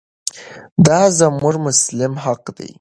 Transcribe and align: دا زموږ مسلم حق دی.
دا 0.85 0.99
زموږ 1.19 1.55
مسلم 1.65 2.13
حق 2.23 2.43
دی. 2.57 2.69